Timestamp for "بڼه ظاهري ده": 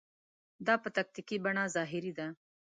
1.45-2.27